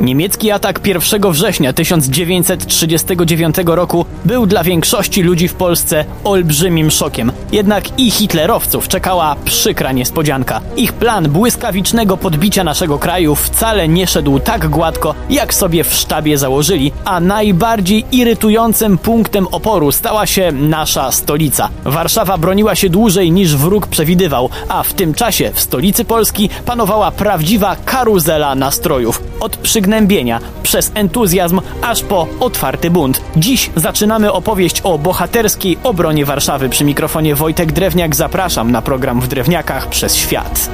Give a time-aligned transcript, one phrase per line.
[0.00, 7.32] Niemiecki atak 1 września 1939 roku był dla większości ludzi w Polsce olbrzymim szokiem.
[7.52, 10.60] Jednak i hitlerowców czekała przykra niespodzianka.
[10.76, 16.38] Ich plan błyskawicznego podbicia naszego kraju wcale nie szedł tak gładko, jak sobie w sztabie
[16.38, 21.68] założyli, a najbardziej irytującym punktem oporu stała się nasza stolica.
[21.84, 27.10] Warszawa broniła się dłużej niż wróg przewidywał, a w tym czasie w stolicy Polski panowała
[27.10, 29.22] prawdziwa karuzela nastrojów.
[29.40, 29.56] Od
[29.88, 33.20] przygnębienia, przez entuzjazm, aż po otwarty bunt.
[33.36, 36.68] Dziś zaczynamy opowieść o bohaterskiej obronie Warszawy.
[36.68, 40.70] Przy mikrofonie Wojtek Drewniak zapraszam na program w Drewniakach przez świat.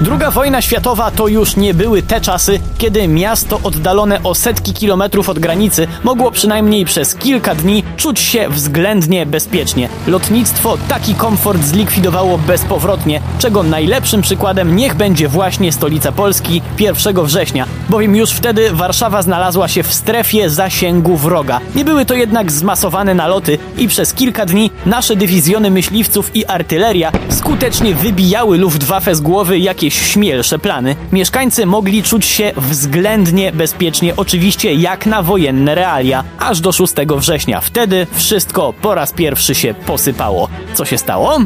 [0.00, 5.28] Druga wojna światowa to już nie były te czasy, kiedy miasto oddalone o setki kilometrów
[5.28, 9.88] od granicy mogło przynajmniej przez kilka dni czuć się względnie bezpiecznie.
[10.06, 17.66] Lotnictwo taki komfort zlikwidowało bezpowrotnie, czego najlepszym przykładem niech będzie właśnie stolica Polski 1 września,
[17.88, 21.60] bowiem już wtedy Warszawa znalazła się w strefie zasięgu wroga.
[21.74, 27.12] Nie były to jednak zmasowane naloty i przez kilka dni nasze dywizjony myśliwców i artyleria
[27.28, 30.96] skutecznie wybijały Luftwaffe z głowy jakieś śmielsze plany.
[31.12, 37.60] Mieszkańcy mogli czuć się względnie bezpiecznie, oczywiście jak na wojenne realia, aż do 6 września.
[37.60, 40.48] Wtedy wszystko po raz pierwszy się posypało.
[40.74, 41.38] Co się stało?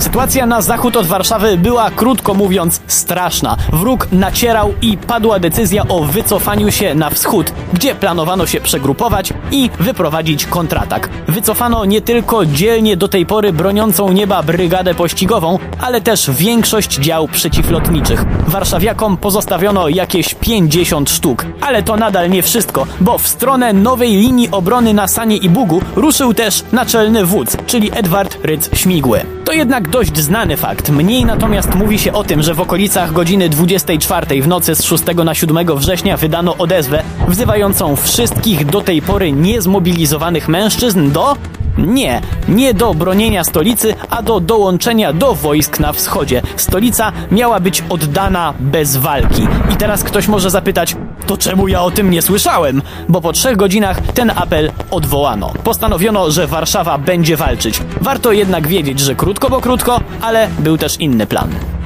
[0.00, 3.56] Sytuacja na zachód od Warszawy była, krótko mówiąc, straszna.
[3.72, 9.70] Wróg nacierał i padła decyzja o wycofaniu się na wschód, gdzie planowano się przegrupować i
[9.80, 11.08] wyprowadzić kontratak.
[11.28, 17.28] Wycofano nie tylko dzielnie do tej pory broniącą nieba brygadę pościgową, ale też większość dział
[17.70, 18.24] przeciwlotniczych.
[18.46, 21.46] Warszawiakom pozostawiono jakieś 50 sztuk.
[21.60, 25.82] Ale to nadal nie wszystko, bo w stronę nowej linii obrony na Sanie i Bugu
[25.96, 29.20] ruszył też naczelny wódz, czyli Edward Rydz Śmigły.
[29.44, 30.90] To jednak dość znany fakt.
[30.90, 35.04] Mniej natomiast mówi się o tym, że w okolicach godziny 24 w nocy z 6
[35.24, 41.36] na 7 września wydano odezwę wzywającą wszystkich do tej pory niezmobilizowanych mężczyzn do
[41.78, 46.42] nie, nie do bronienia stolicy, a do dołączenia do wojsk na wschodzie.
[46.56, 49.42] Stolica miała być oddana bez walki.
[49.74, 52.82] I teraz ktoś może zapytać, to czemu ja o tym nie słyszałem?
[53.08, 55.52] Bo po trzech godzinach ten apel odwołano.
[55.64, 57.82] Postanowiono, że Warszawa będzie walczyć.
[58.00, 61.79] Warto jednak wiedzieć, że krótko bo krótko, ale był też inny plan.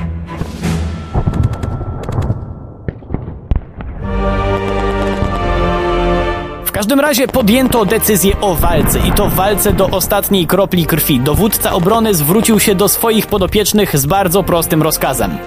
[6.74, 11.20] Każdym razie podjęto decyzję o walce i to walce do ostatniej kropli krwi.
[11.20, 15.38] Dowódca obrony zwrócił się do swoich podopiecznych z bardzo prostym rozkazem.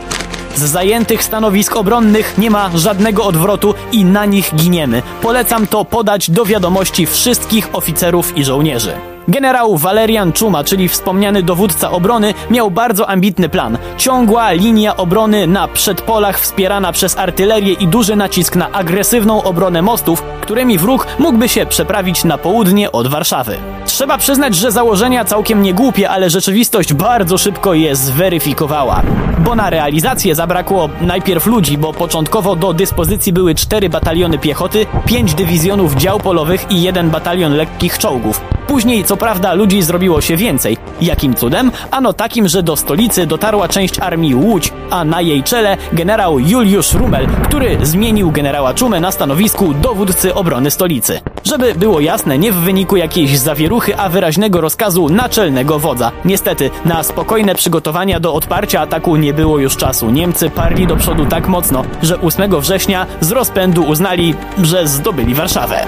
[0.56, 5.02] Z zajętych stanowisk obronnych nie ma żadnego odwrotu i na nich giniemy.
[5.22, 9.17] Polecam to podać do wiadomości wszystkich oficerów i żołnierzy.
[9.30, 13.78] Generał Walerian Czuma, czyli wspomniany dowódca obrony, miał bardzo ambitny plan.
[13.98, 20.24] Ciągła linia obrony na przedpolach wspierana przez artylerię i duży nacisk na agresywną obronę mostów,
[20.42, 23.58] którymi wróg mógłby się przeprawić na południe od Warszawy.
[23.86, 29.02] Trzeba przyznać, że założenia całkiem nie głupie, ale rzeczywistość bardzo szybko je zweryfikowała.
[29.40, 35.34] Bo na realizację zabrakło najpierw ludzi, bo początkowo do dyspozycji były cztery bataliony piechoty, pięć
[35.34, 38.56] dywizjonów dział polowych i jeden batalion lekkich czołgów.
[38.68, 40.78] Później, co prawda, ludzi zrobiło się więcej.
[41.02, 41.72] Jakim cudem?
[41.92, 46.94] Ano takim, że do stolicy dotarła część armii Łódź, a na jej czele generał Juliusz
[46.94, 51.20] Rumel, który zmienił generała Czumę na stanowisku dowódcy obrony stolicy.
[51.44, 56.12] Żeby było jasne, nie w wyniku jakiejś zawieruchy, a wyraźnego rozkazu naczelnego wodza.
[56.26, 60.10] Niestety, na spokojne przygotowania do odparcia ataku nie było już czasu.
[60.10, 65.88] Niemcy parli do przodu tak mocno, że 8 września z rozpędu uznali, że zdobyli Warszawę.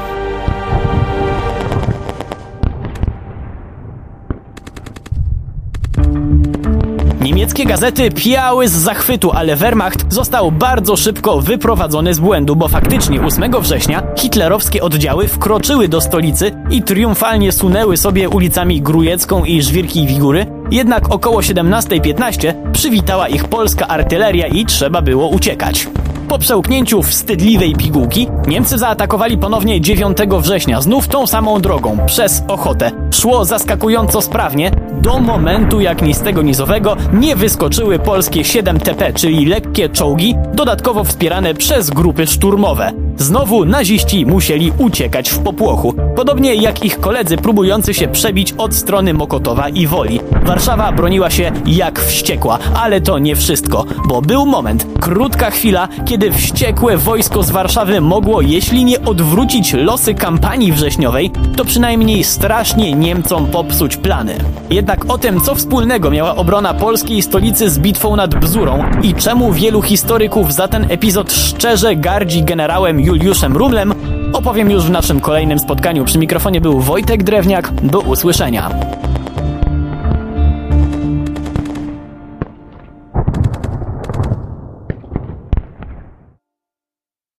[7.40, 13.22] Niemieckie gazety piały z zachwytu, ale Wehrmacht został bardzo szybko wyprowadzony z błędu, bo faktycznie
[13.22, 20.08] 8 września hitlerowskie oddziały wkroczyły do stolicy i triumfalnie sunęły sobie ulicami Grujecką i Żwirki
[20.08, 25.88] Wigury, jednak około 17.15 przywitała ich polska artyleria i trzeba było uciekać.
[26.30, 32.92] Po przełknięciu wstydliwej pigułki Niemcy zaatakowali ponownie 9 września, znów tą samą drogą, przez Ochotę.
[33.12, 34.72] Szło zaskakująco sprawnie,
[35.02, 40.36] do momentu jak ni z tego nizowego nie wyskoczyły polskie 7 TP, czyli lekkie czołgi,
[40.54, 43.09] dodatkowo wspierane przez grupy szturmowe.
[43.20, 49.14] Znowu naziści musieli uciekać w popłochu, podobnie jak ich koledzy próbujący się przebić od strony
[49.14, 50.20] Mokotowa i Woli.
[50.44, 56.32] Warszawa broniła się jak wściekła, ale to nie wszystko, bo był moment, krótka chwila, kiedy
[56.32, 63.48] wściekłe wojsko z Warszawy mogło, jeśli nie odwrócić losy kampanii wrześniowej, to przynajmniej strasznie Niemcom
[63.48, 64.36] popsuć plany.
[64.70, 69.54] Jednak o tym, co wspólnego miała obrona polskiej stolicy z bitwą nad Bzurą i czemu
[69.54, 73.94] wielu historyków za ten epizod szczerze gardzi generałem Juliuszem Rumlem,
[74.34, 76.06] opowiem już w naszym kolejnym spotkaniu.
[76.06, 77.72] Przy mikrofonie był Wojtek Drewniak.
[77.72, 78.70] Do usłyszenia.